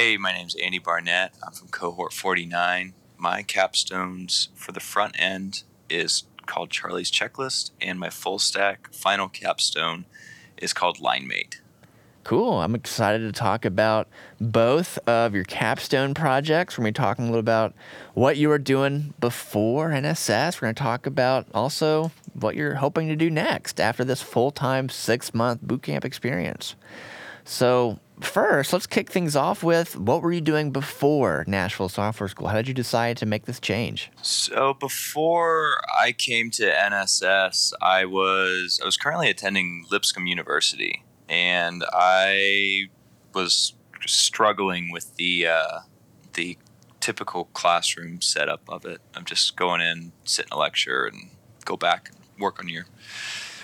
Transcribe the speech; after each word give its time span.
Hey, 0.00 0.16
my 0.16 0.30
name's 0.30 0.54
Andy 0.54 0.78
Barnett. 0.78 1.34
I'm 1.44 1.52
from 1.52 1.66
cohort 1.70 2.12
49. 2.12 2.92
My 3.16 3.42
capstones 3.42 4.46
for 4.54 4.70
the 4.70 4.78
front 4.78 5.16
end 5.18 5.64
is 5.90 6.22
called 6.46 6.70
Charlie's 6.70 7.10
Checklist, 7.10 7.72
and 7.80 7.98
my 7.98 8.08
full 8.08 8.38
stack 8.38 8.94
final 8.94 9.28
capstone 9.28 10.04
is 10.56 10.72
called 10.72 10.98
LineMate. 10.98 11.56
Cool. 12.22 12.60
I'm 12.60 12.76
excited 12.76 13.26
to 13.26 13.32
talk 13.32 13.64
about 13.64 14.06
both 14.40 15.00
of 15.08 15.34
your 15.34 15.42
capstone 15.42 16.14
projects. 16.14 16.78
We're 16.78 16.82
going 16.82 16.94
to 16.94 17.00
be 17.00 17.04
talking 17.04 17.24
a 17.24 17.28
little 17.30 17.40
about 17.40 17.74
what 18.14 18.36
you 18.36 18.50
were 18.50 18.58
doing 18.58 19.14
before 19.18 19.88
NSS. 19.88 20.62
We're 20.62 20.66
going 20.66 20.76
to 20.76 20.80
talk 20.80 21.06
about 21.06 21.48
also 21.52 22.12
what 22.34 22.54
you're 22.54 22.76
hoping 22.76 23.08
to 23.08 23.16
do 23.16 23.30
next 23.30 23.80
after 23.80 24.04
this 24.04 24.22
full 24.22 24.52
time 24.52 24.90
six 24.90 25.34
month 25.34 25.62
boot 25.62 25.82
camp 25.82 26.04
experience. 26.04 26.76
So, 27.48 27.98
first, 28.20 28.74
let's 28.74 28.86
kick 28.86 29.08
things 29.08 29.34
off 29.34 29.64
with 29.64 29.96
what 29.96 30.20
were 30.20 30.30
you 30.30 30.42
doing 30.42 30.70
before 30.70 31.44
Nashville 31.48 31.88
Software 31.88 32.28
School? 32.28 32.48
How 32.48 32.56
did 32.56 32.68
you 32.68 32.74
decide 32.74 33.16
to 33.16 33.26
make 33.26 33.46
this 33.46 33.58
change? 33.58 34.10
So 34.20 34.74
before 34.74 35.80
I 35.98 36.12
came 36.12 36.50
to 36.52 36.70
NSS, 36.70 37.72
I 37.80 38.04
was 38.04 38.78
I 38.82 38.84
was 38.84 38.98
currently 38.98 39.30
attending 39.30 39.86
Lipscomb 39.90 40.26
University, 40.26 41.02
and 41.26 41.84
I 41.90 42.88
was 43.32 43.72
struggling 44.06 44.92
with 44.92 45.16
the 45.16 45.46
uh, 45.46 45.78
the 46.34 46.58
typical 47.00 47.46
classroom 47.54 48.20
setup 48.20 48.60
of 48.68 48.84
it. 48.84 49.00
I'm 49.14 49.24
just 49.24 49.56
going 49.56 49.80
in, 49.80 50.12
sit 50.24 50.44
in 50.44 50.52
a 50.52 50.58
lecture, 50.58 51.06
and 51.06 51.30
go 51.64 51.78
back 51.78 52.10
and 52.10 52.18
work 52.38 52.60
on 52.60 52.68
your 52.68 52.84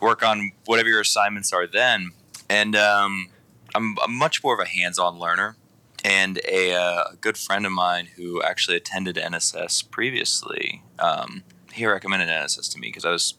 work 0.00 0.22
on 0.22 0.52
whatever 0.64 0.88
your 0.88 1.02
assignments 1.02 1.52
are 1.52 1.66
then. 1.66 2.12
And 2.48 2.74
um, 2.74 3.28
I'm, 3.76 3.96
I'm 4.02 4.14
much 4.14 4.42
more 4.42 4.54
of 4.54 4.60
a 4.60 4.68
hands-on 4.68 5.18
learner. 5.18 5.56
And 6.04 6.40
a, 6.48 6.74
uh, 6.74 7.04
good 7.20 7.36
friend 7.36 7.66
of 7.66 7.72
mine 7.72 8.08
who 8.16 8.42
actually 8.42 8.76
attended 8.76 9.16
NSS 9.16 9.90
previously, 9.90 10.82
um, 10.98 11.42
he 11.72 11.86
recommended 11.86 12.28
NSS 12.28 12.72
to 12.72 12.78
me 12.78 12.88
because 12.88 13.04
I 13.04 13.10
was 13.10 13.34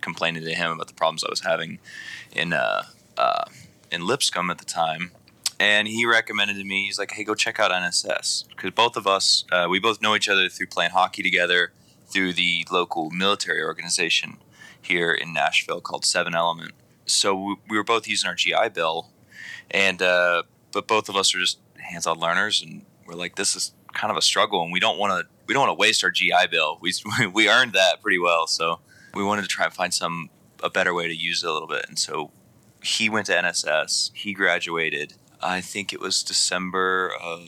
complaining 0.00 0.42
to 0.44 0.54
him 0.54 0.72
about 0.72 0.88
the 0.88 0.94
problems 0.94 1.24
I 1.24 1.30
was 1.30 1.40
having 1.40 1.78
in 2.32 2.52
uh, 2.52 2.84
uh, 3.16 3.44
in 3.90 4.06
Lipscomb 4.06 4.50
at 4.50 4.58
the 4.58 4.64
time, 4.64 5.12
and 5.58 5.88
he 5.88 6.06
recommended 6.06 6.56
to 6.56 6.64
me. 6.64 6.84
He's 6.84 6.98
like, 6.98 7.12
"Hey, 7.12 7.24
go 7.24 7.34
check 7.34 7.58
out 7.58 7.70
NSS," 7.70 8.48
because 8.48 8.70
both 8.70 8.96
of 8.96 9.06
us, 9.06 9.44
uh, 9.50 9.66
we 9.68 9.78
both 9.78 10.00
know 10.00 10.14
each 10.14 10.28
other 10.28 10.48
through 10.48 10.68
playing 10.68 10.92
hockey 10.92 11.22
together 11.22 11.72
through 12.06 12.32
the 12.32 12.66
local 12.70 13.10
military 13.10 13.62
organization 13.62 14.38
here 14.80 15.12
in 15.12 15.32
Nashville 15.32 15.80
called 15.80 16.04
Seven 16.04 16.34
Element. 16.34 16.72
So 17.06 17.34
we, 17.34 17.56
we 17.68 17.76
were 17.76 17.84
both 17.84 18.08
using 18.08 18.28
our 18.28 18.34
GI 18.34 18.70
Bill, 18.72 19.10
and 19.70 20.00
uh, 20.02 20.42
but 20.72 20.86
both 20.86 21.08
of 21.08 21.16
us 21.16 21.34
are 21.34 21.38
just 21.38 21.58
hands-on 21.78 22.18
learners, 22.18 22.62
and 22.62 22.84
we're 23.06 23.14
like, 23.14 23.36
this 23.36 23.56
is 23.56 23.72
kind 23.92 24.10
of 24.10 24.16
a 24.16 24.22
struggle, 24.22 24.62
and 24.62 24.72
we 24.72 24.80
don't 24.80 24.98
want 24.98 25.20
to 25.20 25.28
we 25.46 25.54
don't 25.54 25.66
want 25.66 25.76
to 25.76 25.80
waste 25.80 26.04
our 26.04 26.10
GI 26.10 26.48
Bill. 26.50 26.78
We 26.82 26.92
we 27.32 27.48
earned 27.48 27.72
that 27.72 28.02
pretty 28.02 28.18
well, 28.18 28.46
so 28.46 28.80
we 29.14 29.24
wanted 29.24 29.42
to 29.42 29.48
try 29.48 29.64
and 29.66 29.74
find 29.74 29.92
some 29.92 30.30
a 30.62 30.70
better 30.70 30.94
way 30.94 31.08
to 31.08 31.14
use 31.14 31.42
it 31.42 31.48
a 31.48 31.52
little 31.52 31.68
bit, 31.68 31.86
and 31.88 31.98
so 31.98 32.30
he 32.82 33.08
went 33.08 33.26
to 33.26 33.32
NSS. 33.32 34.10
He 34.14 34.32
graduated. 34.32 35.14
I 35.42 35.60
think 35.60 35.92
it 35.92 36.00
was 36.00 36.22
December 36.22 37.14
of 37.22 37.46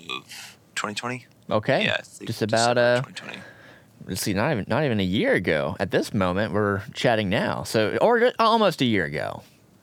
2020. 0.76 1.26
Okay. 1.50 1.84
Yeah, 1.84 2.00
just 2.24 2.40
about 2.40 2.78
uh, 2.78 3.02
2020 3.02 3.38
let's 4.06 4.20
see, 4.20 4.32
not 4.32 4.52
even 4.52 4.64
not 4.68 4.84
even 4.84 5.00
a 5.00 5.04
year 5.04 5.34
ago. 5.34 5.76
At 5.80 5.90
this 5.90 6.12
moment, 6.12 6.52
we're 6.52 6.82
chatting 6.92 7.28
now. 7.28 7.62
So, 7.62 7.96
or 8.00 8.32
almost 8.38 8.80
a 8.80 8.84
year 8.84 9.04
ago. 9.04 9.42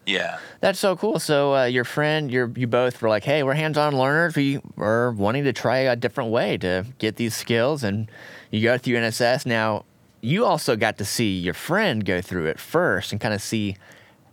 Yeah, 0.09 0.39
that's 0.59 0.79
so 0.79 0.95
cool. 0.95 1.19
So, 1.19 1.55
uh, 1.55 1.65
your 1.65 1.83
friend, 1.83 2.31
you 2.31 2.51
you 2.55 2.65
both 2.65 2.99
were 2.99 3.09
like, 3.09 3.23
"Hey, 3.23 3.43
we're 3.43 3.53
hands-on 3.53 3.95
learners. 3.95 4.35
We 4.35 4.59
are 4.77 5.11
wanting 5.11 5.43
to 5.43 5.53
try 5.53 5.77
a 5.77 5.95
different 5.95 6.31
way 6.31 6.57
to 6.57 6.85
get 6.97 7.17
these 7.17 7.35
skills." 7.35 7.83
And 7.83 8.09
you 8.49 8.63
go 8.63 8.79
through 8.79 8.95
NSS. 8.95 9.45
Now, 9.45 9.85
you 10.21 10.45
also 10.45 10.75
got 10.75 10.97
to 10.97 11.05
see 11.05 11.37
your 11.37 11.53
friend 11.53 12.03
go 12.03 12.21
through 12.21 12.47
it 12.47 12.59
first 12.59 13.11
and 13.11 13.21
kind 13.21 13.35
of 13.35 13.41
see 13.41 13.75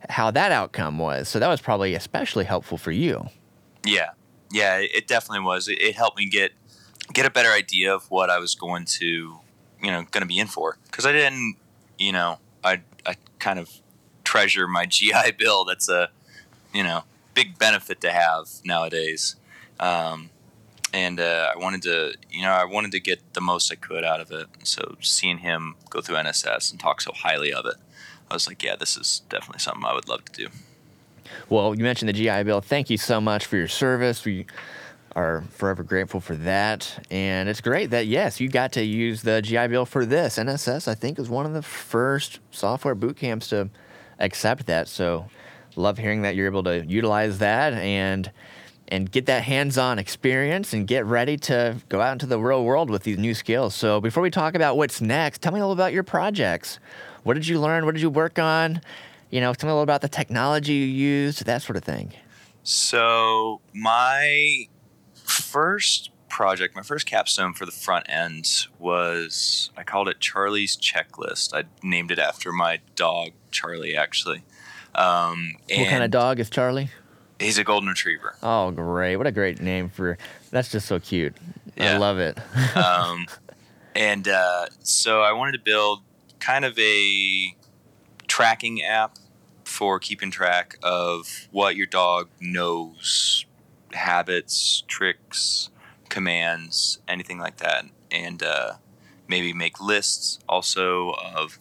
how 0.09 0.31
that 0.31 0.51
outcome 0.51 0.99
was. 0.99 1.29
So 1.29 1.39
that 1.39 1.49
was 1.49 1.61
probably 1.61 1.95
especially 1.95 2.45
helpful 2.45 2.79
for 2.79 2.91
you. 2.91 3.27
Yeah, 3.85 4.11
yeah, 4.51 4.79
it 4.79 5.07
definitely 5.07 5.45
was. 5.45 5.69
It, 5.69 5.81
it 5.81 5.95
helped 5.95 6.17
me 6.17 6.27
get 6.27 6.53
get 7.13 7.27
a 7.27 7.31
better 7.31 7.51
idea 7.51 7.95
of 7.95 8.11
what 8.11 8.31
I 8.31 8.39
was 8.39 8.55
going 8.55 8.87
to 8.87 9.05
you 9.07 9.91
know 9.91 10.07
going 10.11 10.23
to 10.23 10.27
be 10.27 10.39
in 10.39 10.47
for 10.47 10.79
because 10.91 11.05
I 11.05 11.13
didn't 11.13 11.57
you 11.99 12.13
know 12.13 12.39
I 12.65 12.81
I 13.05 13.17
kind 13.39 13.59
of 13.59 13.71
treasure 14.27 14.67
my 14.69 14.85
GI 14.97 15.33
Bill. 15.39 15.65
That's 15.65 15.89
a 15.89 16.11
you 16.75 16.83
know 16.83 17.05
big 17.35 17.59
benefit 17.59 18.01
to 18.03 18.11
have 18.11 18.49
nowadays. 18.65 19.37
Um, 19.79 20.31
and 20.93 21.21
uh, 21.21 21.53
I 21.55 21.59
wanted 21.59 21.83
to, 21.83 22.15
you 22.31 22.43
know, 22.43 22.53
I 22.53 22.65
wanted 22.65 22.93
to 22.93 23.01
get 23.01 23.35
the 23.35 23.41
most 23.41 23.71
I 23.71 23.75
could 23.75 24.03
out 24.03 24.21
of 24.21 24.31
it. 24.31 24.47
So 24.63 24.97
seeing 25.01 25.39
him 25.39 25.75
go 25.91 26.01
through 26.01 26.17
NSS 26.17 26.71
and 26.71 26.81
talk 26.81 27.03
so 27.03 27.13
highly 27.13 27.53
of 27.53 27.67
it, 27.67 27.75
I 28.31 28.35
was 28.35 28.49
like, 28.49 28.63
yeah, 28.63 28.77
this 28.77 28.97
is 28.97 29.21
definitely 29.29 29.59
something 29.59 29.85
I 29.85 29.93
would 29.93 30.09
love 30.09 30.25
to 30.25 30.33
do. 30.33 30.49
Well, 31.51 31.75
you 31.75 31.85
mentioned 31.85 32.09
the 32.09 32.15
GI 32.15 32.45
Bill. 32.45 32.61
Thank 32.63 32.89
you 32.89 32.97
so 32.97 33.21
much 33.21 33.45
for 33.45 33.57
your 33.57 33.69
service. 33.69 34.25
We 34.25 34.47
are 35.15 35.45
forever 35.51 35.83
grateful 35.83 36.21
for 36.21 36.37
that. 36.37 37.05
And 37.11 37.49
it's 37.49 37.61
great 37.61 37.91
that, 37.91 38.07
yes, 38.07 38.41
you 38.41 38.49
got 38.49 38.73
to 38.73 38.85
use 38.85 39.23
the 39.23 39.43
GI 39.43 39.69
Bill 39.69 39.87
for 39.87 40.07
this. 40.07 40.39
NSS, 40.39 40.89
I 40.89 40.95
think, 40.95 41.19
is 41.19 41.29
one 41.29 41.47
of 41.47 41.53
the 41.53 41.63
first 41.63 42.39
software 42.51 42.95
boot 42.95 43.17
camps 43.17 43.49
to 43.49 43.69
accept 44.19 44.67
that. 44.67 44.89
So, 44.89 45.29
love 45.77 45.99
hearing 45.99 46.23
that 46.23 46.35
you're 46.35 46.47
able 46.47 46.63
to 46.65 46.85
utilize 46.87 47.39
that 47.39 47.75
and 47.75 48.31
and 48.89 49.11
get 49.11 49.27
that 49.27 49.43
hands-on 49.43 49.99
experience 49.99 50.73
and 50.73 50.87
get 50.87 51.05
ready 51.05 51.37
to 51.37 51.77
go 51.89 52.01
out 52.01 52.13
into 52.13 52.27
the 52.27 52.39
real 52.39 52.65
world 52.65 52.89
with 52.89 53.03
these 53.03 53.19
new 53.19 53.35
skills. 53.35 53.75
So, 53.75 54.01
before 54.01 54.23
we 54.23 54.31
talk 54.31 54.55
about 54.55 54.77
what's 54.77 55.01
next, 55.01 55.43
tell 55.43 55.53
me 55.53 55.59
a 55.59 55.63
little 55.63 55.73
about 55.73 55.93
your 55.93 56.05
projects. 56.05 56.79
What 57.25 57.35
did 57.35 57.49
you 57.49 57.61
learn? 57.61 57.85
What 57.85 57.95
did 57.95 58.03
you 58.03 58.11
work 58.11 58.39
on? 58.39 58.81
You 59.31 59.41
know, 59.41 59.53
tell 59.55 59.67
me 59.67 59.73
a 59.73 59.75
little 59.75 59.83
about 59.83 60.03
the 60.03 60.09
technology 60.09 60.75
you 60.75 60.87
used, 60.87 61.45
that 61.47 61.63
sort 61.63 61.77
of 61.77 61.83
thing. 61.83 62.13
So, 62.63 63.61
my 63.75 64.67
first 65.15 66.11
project, 66.29 66.75
my 66.75 66.83
first 66.83 67.07
capstone 67.07 67.53
for 67.55 67.67
the 67.67 67.73
front 67.73 68.07
end 68.09 68.67
was 68.79 69.71
I 69.77 69.83
called 69.83 70.09
it 70.09 70.21
Charlie's 70.21 70.77
Checklist. 70.77 71.55
I 71.55 71.65
named 71.83 72.11
it 72.11 72.19
after 72.19 72.53
my 72.53 72.81
dog, 72.95 73.31
Charlie, 73.51 73.97
actually. 73.97 74.43
Um, 74.95 75.53
what 75.69 75.89
kind 75.89 76.03
of 76.05 76.11
dog 76.11 76.41
is 76.41 76.51
Charlie? 76.51 76.91
He's 77.39 77.59
a 77.59 77.65
golden 77.65 77.89
retriever. 77.89 78.37
Oh, 78.43 78.71
great! 78.71 79.17
What 79.17 79.27
a 79.27 79.33
great 79.33 79.61
name 79.61 79.91
for. 79.91 80.17
That's 80.51 80.71
just 80.71 80.87
so 80.87 80.99
cute. 80.99 81.37
Yeah. 81.77 81.95
I 81.95 81.99
love 81.99 82.19
it. 82.19 82.39
um, 82.77 83.27
and 83.95 84.27
uh, 84.27 84.67
so 84.81 85.21
I 85.21 85.33
wanted 85.33 85.53
to 85.53 85.61
build 85.61 86.01
kind 86.41 86.65
of 86.65 86.79
a 86.79 87.55
tracking 88.27 88.83
app 88.83 89.19
for 89.65 89.99
keeping 89.99 90.31
track 90.31 90.79
of 90.83 91.49
what 91.51 91.77
your 91.77 91.87
dog 91.87 92.29
knows 92.41 93.45
habits, 93.93 94.85
tricks, 94.87 95.71
commands, 96.17 96.99
anything 97.07 97.39
like 97.39 97.59
that, 97.59 97.85
and 98.11 98.43
uh, 98.43 98.73
maybe 99.29 99.53
make 99.53 99.79
lists 99.83 100.39
also 100.49 101.11
of 101.11 101.59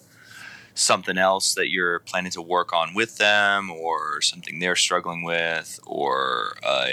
something 0.76 1.18
else 1.18 1.56
that 1.56 1.70
you're 1.70 2.00
planning 2.00 2.32
to 2.32 2.42
work 2.42 2.72
on 2.72 2.94
with 2.94 3.18
them, 3.18 3.70
or 3.70 4.22
something 4.22 4.60
they're 4.60 4.78
struggling 4.78 5.24
with, 5.26 5.78
or 5.86 6.56
uh, 6.64 6.88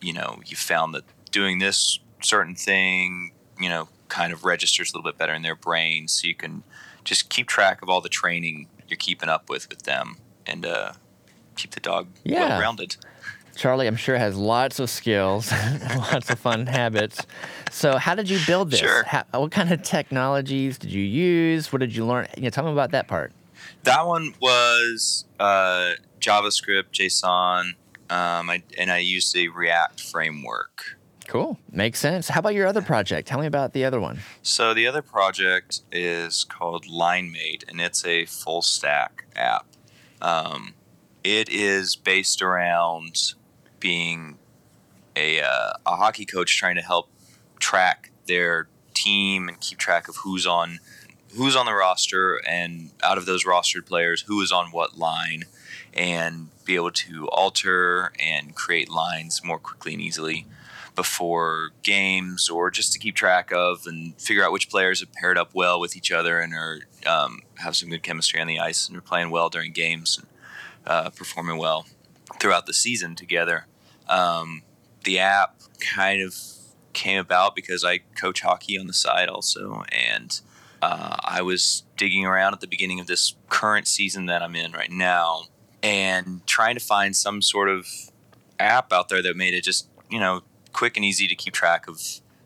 you 0.00 0.14
know 0.14 0.40
you 0.46 0.56
found 0.56 0.94
that 0.94 1.04
doing 1.30 1.58
this 1.58 1.98
certain 2.22 2.54
thing, 2.54 3.32
you 3.60 3.68
know, 3.68 3.86
kind 4.08 4.32
of 4.32 4.46
registers 4.46 4.90
a 4.90 4.96
little 4.96 5.10
bit 5.10 5.18
better 5.18 5.34
in 5.34 5.42
their 5.42 5.54
brain, 5.54 6.08
so 6.08 6.26
you 6.26 6.34
can 6.34 6.62
just 7.04 7.28
keep 7.28 7.46
track 7.46 7.82
of 7.82 7.90
all 7.90 8.00
the 8.00 8.08
training 8.08 8.66
you're 8.88 8.96
keeping 8.96 9.28
up 9.28 9.50
with 9.50 9.68
with 9.68 9.82
them, 9.82 10.16
and 10.46 10.64
uh, 10.64 10.92
keep 11.54 11.72
the 11.72 11.80
dog 11.80 12.06
yeah. 12.24 12.48
well 12.48 12.60
rounded. 12.62 12.96
Charlie, 13.54 13.86
I'm 13.86 13.96
sure, 13.96 14.16
has 14.16 14.36
lots 14.36 14.78
of 14.78 14.90
skills, 14.90 15.52
lots 15.96 16.30
of 16.30 16.38
fun 16.38 16.66
habits. 16.66 17.24
So, 17.70 17.96
how 17.96 18.14
did 18.14 18.28
you 18.28 18.38
build 18.46 18.70
this? 18.70 18.80
Sure. 18.80 19.04
How, 19.04 19.24
what 19.32 19.52
kind 19.52 19.72
of 19.72 19.82
technologies 19.82 20.78
did 20.78 20.90
you 20.90 21.02
use? 21.02 21.72
What 21.72 21.78
did 21.78 21.94
you 21.94 22.04
learn? 22.04 22.26
You 22.36 22.44
know, 22.44 22.50
tell 22.50 22.64
me 22.64 22.72
about 22.72 22.90
that 22.90 23.08
part. 23.08 23.32
That 23.84 24.06
one 24.06 24.34
was 24.40 25.24
uh, 25.38 25.92
JavaScript, 26.20 26.90
JSON, 26.92 27.74
um, 28.10 28.50
I, 28.50 28.62
and 28.78 28.90
I 28.90 28.98
used 28.98 29.36
a 29.36 29.48
React 29.48 30.00
framework. 30.00 30.98
Cool. 31.26 31.58
Makes 31.70 32.00
sense. 32.00 32.28
How 32.28 32.40
about 32.40 32.54
your 32.54 32.66
other 32.66 32.82
project? 32.82 33.26
Tell 33.26 33.40
me 33.40 33.46
about 33.46 33.72
the 33.72 33.84
other 33.84 34.00
one. 34.00 34.18
So, 34.42 34.74
the 34.74 34.86
other 34.86 35.02
project 35.02 35.80
is 35.90 36.44
called 36.44 36.86
LineMate, 36.86 37.68
and 37.68 37.80
it's 37.80 38.04
a 38.04 38.26
full 38.26 38.62
stack 38.62 39.24
app. 39.34 39.66
Um, 40.20 40.74
it 41.22 41.48
is 41.48 41.96
based 41.96 42.42
around 42.42 43.34
being 43.84 44.38
a, 45.14 45.42
uh, 45.42 45.74
a 45.84 45.96
hockey 45.96 46.24
coach 46.24 46.56
trying 46.56 46.74
to 46.74 46.80
help 46.80 47.10
track 47.58 48.10
their 48.26 48.66
team 48.94 49.46
and 49.46 49.60
keep 49.60 49.76
track 49.76 50.08
of 50.08 50.16
who's 50.24 50.46
on 50.46 50.78
who's 51.36 51.54
on 51.54 51.66
the 51.66 51.74
roster 51.74 52.40
and 52.48 52.90
out 53.02 53.18
of 53.18 53.26
those 53.26 53.44
rostered 53.44 53.84
players 53.84 54.22
who 54.22 54.40
is 54.40 54.50
on 54.50 54.68
what 54.68 54.96
line 54.96 55.42
and 55.92 56.48
be 56.64 56.76
able 56.76 56.90
to 56.90 57.28
alter 57.28 58.10
and 58.18 58.54
create 58.54 58.88
lines 58.88 59.44
more 59.44 59.58
quickly 59.58 59.92
and 59.92 60.00
easily 60.00 60.46
before 60.94 61.70
games 61.82 62.48
or 62.48 62.70
just 62.70 62.90
to 62.92 62.98
keep 62.98 63.14
track 63.14 63.52
of 63.52 63.86
and 63.86 64.18
figure 64.18 64.42
out 64.42 64.52
which 64.52 64.70
players 64.70 65.00
have 65.00 65.12
paired 65.12 65.36
up 65.36 65.50
well 65.52 65.78
with 65.78 65.94
each 65.94 66.10
other 66.10 66.40
and 66.40 66.54
are 66.54 66.78
um, 67.04 67.40
have 67.56 67.76
some 67.76 67.90
good 67.90 68.02
chemistry 68.02 68.40
on 68.40 68.46
the 68.46 68.58
ice 68.58 68.88
and 68.88 68.96
are 68.96 69.02
playing 69.02 69.28
well 69.28 69.50
during 69.50 69.72
games 69.72 70.16
and 70.16 70.26
uh, 70.86 71.10
performing 71.10 71.58
well 71.58 71.84
throughout 72.40 72.66
the 72.66 72.72
season 72.72 73.14
together. 73.14 73.66
Um, 74.08 74.62
the 75.04 75.18
app 75.18 75.56
kind 75.80 76.22
of 76.22 76.36
came 76.92 77.18
about 77.18 77.54
because 77.56 77.84
I 77.84 77.98
coach 78.16 78.40
hockey 78.40 78.78
on 78.78 78.86
the 78.86 78.92
side 78.92 79.28
also, 79.28 79.84
and 79.90 80.40
uh, 80.82 81.16
I 81.22 81.42
was 81.42 81.84
digging 81.96 82.26
around 82.26 82.54
at 82.54 82.60
the 82.60 82.66
beginning 82.66 83.00
of 83.00 83.06
this 83.06 83.34
current 83.48 83.88
season 83.88 84.26
that 84.26 84.42
I'm 84.42 84.54
in 84.54 84.72
right 84.72 84.90
now 84.90 85.44
and 85.82 86.46
trying 86.46 86.74
to 86.74 86.80
find 86.80 87.14
some 87.14 87.42
sort 87.42 87.68
of 87.68 87.86
app 88.58 88.92
out 88.92 89.08
there 89.08 89.22
that 89.22 89.36
made 89.36 89.52
it 89.52 89.64
just 89.64 89.88
you 90.10 90.18
know 90.18 90.42
quick 90.72 90.96
and 90.96 91.04
easy 91.04 91.26
to 91.26 91.34
keep 91.34 91.52
track 91.52 91.88
of 91.88 92.00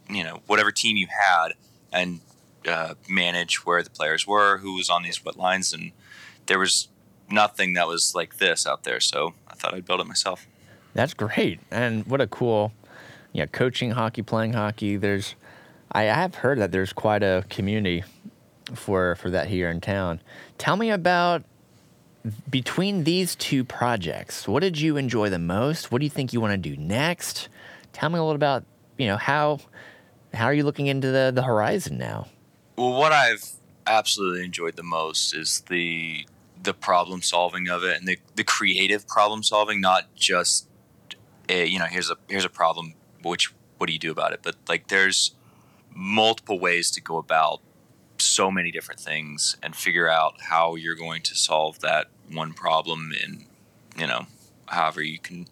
you 0.08 0.24
know 0.24 0.40
whatever 0.46 0.70
team 0.72 0.96
you 0.96 1.06
had 1.08 1.54
and 1.92 2.20
uh, 2.66 2.94
manage 3.08 3.64
where 3.64 3.82
the 3.82 3.90
players 3.90 4.26
were, 4.26 4.58
who 4.58 4.74
was 4.74 4.90
on 4.90 5.02
these 5.02 5.24
what 5.24 5.36
lines, 5.36 5.72
and 5.72 5.92
there 6.46 6.58
was 6.58 6.88
nothing 7.30 7.74
that 7.74 7.86
was 7.86 8.14
like 8.14 8.38
this 8.38 8.66
out 8.66 8.84
there. 8.84 9.00
So 9.00 9.34
I 9.48 9.54
thought 9.54 9.74
I'd 9.74 9.86
build 9.86 10.00
it 10.00 10.06
myself. 10.06 10.46
That's 10.94 11.14
great, 11.14 11.60
and 11.70 12.06
what 12.06 12.20
a 12.20 12.26
cool, 12.26 12.72
yeah, 13.32 13.46
coaching 13.46 13.92
hockey, 13.92 14.22
playing 14.22 14.54
hockey. 14.54 14.96
There's, 14.96 15.34
I 15.92 16.04
have 16.04 16.36
heard 16.36 16.58
that 16.58 16.72
there's 16.72 16.92
quite 16.92 17.22
a 17.22 17.44
community 17.48 18.04
for 18.74 19.14
for 19.16 19.30
that 19.30 19.48
here 19.48 19.70
in 19.70 19.80
town. 19.80 20.20
Tell 20.58 20.76
me 20.76 20.90
about 20.90 21.44
between 22.50 23.04
these 23.04 23.34
two 23.36 23.64
projects. 23.64 24.48
What 24.48 24.60
did 24.60 24.78
you 24.78 24.96
enjoy 24.96 25.30
the 25.30 25.38
most? 25.38 25.92
What 25.92 26.00
do 26.00 26.04
you 26.04 26.10
think 26.10 26.32
you 26.32 26.40
want 26.40 26.52
to 26.52 26.70
do 26.70 26.76
next? 26.76 27.48
Tell 27.92 28.10
me 28.10 28.18
a 28.18 28.22
little 28.22 28.34
about 28.34 28.64
you 28.96 29.06
know 29.06 29.16
how 29.16 29.60
how 30.34 30.46
are 30.46 30.54
you 30.54 30.64
looking 30.64 30.86
into 30.86 31.10
the 31.10 31.30
the 31.34 31.42
horizon 31.42 31.98
now? 31.98 32.28
Well, 32.76 32.92
what 32.92 33.12
I've 33.12 33.44
absolutely 33.86 34.44
enjoyed 34.44 34.76
the 34.76 34.82
most 34.82 35.34
is 35.34 35.62
the 35.68 36.26
the 36.62 36.74
problem 36.74 37.22
solving 37.22 37.68
of 37.68 37.84
it 37.84 37.98
and 37.98 38.06
the, 38.06 38.18
the 38.34 38.44
creative 38.44 39.06
problem 39.06 39.42
solving, 39.42 39.80
not 39.80 40.14
just 40.14 40.67
you 41.48 41.78
know 41.78 41.86
here's 41.86 42.10
a 42.10 42.16
here's 42.28 42.44
a 42.44 42.50
problem, 42.50 42.94
which 43.22 43.52
what 43.78 43.86
do 43.86 43.92
you 43.92 43.98
do 43.98 44.10
about 44.10 44.32
it? 44.32 44.40
But 44.42 44.56
like 44.68 44.88
there's 44.88 45.34
multiple 45.94 46.58
ways 46.58 46.90
to 46.92 47.00
go 47.00 47.16
about 47.16 47.60
so 48.20 48.50
many 48.50 48.70
different 48.70 49.00
things 49.00 49.56
and 49.62 49.74
figure 49.74 50.08
out 50.08 50.34
how 50.42 50.74
you're 50.74 50.94
going 50.96 51.22
to 51.22 51.34
solve 51.34 51.80
that 51.80 52.06
one 52.30 52.52
problem 52.52 53.12
in 53.24 53.44
you 53.96 54.06
know 54.06 54.26
however 54.66 55.02
you 55.02 55.18
can 55.18 55.46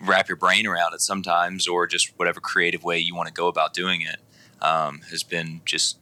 wrap 0.00 0.28
your 0.28 0.36
brain 0.36 0.66
around 0.66 0.94
it 0.94 1.00
sometimes 1.00 1.68
or 1.68 1.86
just 1.86 2.12
whatever 2.18 2.40
creative 2.40 2.82
way 2.82 2.98
you 2.98 3.14
want 3.14 3.28
to 3.28 3.32
go 3.32 3.46
about 3.46 3.72
doing 3.72 4.00
it 4.00 4.16
um, 4.60 5.00
has 5.10 5.22
been 5.22 5.60
just 5.64 5.98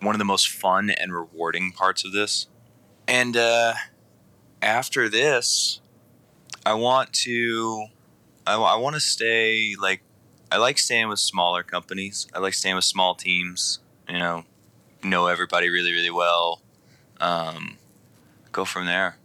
one 0.00 0.14
of 0.14 0.18
the 0.18 0.24
most 0.24 0.48
fun 0.48 0.90
and 0.90 1.12
rewarding 1.12 1.72
parts 1.72 2.04
of 2.04 2.12
this 2.12 2.46
and 3.06 3.36
uh, 3.36 3.74
after 4.62 5.08
this 5.08 5.80
i 6.64 6.74
want 6.74 7.12
to 7.12 7.86
i, 8.46 8.54
I 8.54 8.76
want 8.76 8.94
to 8.94 9.00
stay 9.00 9.74
like 9.80 10.02
i 10.50 10.56
like 10.56 10.78
staying 10.78 11.08
with 11.08 11.18
smaller 11.18 11.62
companies 11.62 12.26
i 12.34 12.38
like 12.38 12.54
staying 12.54 12.76
with 12.76 12.84
small 12.84 13.14
teams 13.14 13.80
you 14.08 14.18
know 14.18 14.44
know 15.02 15.26
everybody 15.26 15.68
really 15.68 15.92
really 15.92 16.10
well 16.10 16.60
um, 17.20 17.78
go 18.52 18.64
from 18.64 18.86
there 18.86 19.16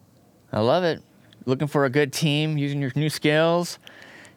I 0.52 0.62
love 0.62 0.84
it. 0.84 1.02
Looking 1.46 1.68
for 1.68 1.86
a 1.86 1.90
good 1.90 2.12
team, 2.12 2.58
using 2.58 2.82
your 2.82 2.92
new 2.96 3.10
skills, 3.10 3.78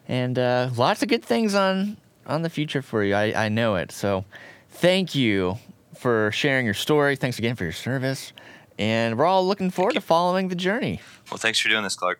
and 0.07 0.37
uh, 0.37 0.69
lots 0.75 1.01
of 1.01 1.09
good 1.09 1.23
things 1.25 1.55
on 1.55 1.97
on 2.25 2.43
the 2.43 2.49
future 2.49 2.81
for 2.81 3.03
you. 3.03 3.15
I, 3.15 3.45
I 3.45 3.49
know 3.49 3.75
it. 3.75 3.91
So, 3.91 4.23
thank 4.69 5.15
you 5.15 5.57
for 5.95 6.31
sharing 6.31 6.65
your 6.65 6.73
story. 6.75 7.15
Thanks 7.15 7.39
again 7.39 7.55
for 7.55 7.63
your 7.63 7.73
service, 7.73 8.31
and 8.77 9.17
we're 9.17 9.25
all 9.25 9.45
looking 9.47 9.71
forward 9.71 9.95
to 9.95 10.01
following 10.01 10.49
the 10.49 10.55
journey. 10.55 11.01
well 11.31 11.37
thanks 11.37 11.59
for 11.59 11.69
doing 11.69 11.83
this 11.83 11.95
clark 11.95 12.19